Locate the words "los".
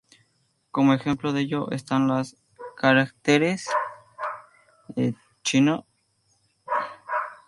2.07-2.35